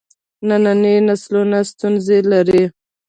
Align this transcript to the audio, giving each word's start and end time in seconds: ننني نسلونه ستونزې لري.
ننني 0.47 0.95
نسلونه 1.07 1.59
ستونزې 1.71 2.17
لري. 2.31 2.63